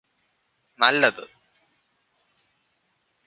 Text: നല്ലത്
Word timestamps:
നല്ലത് 0.79 1.23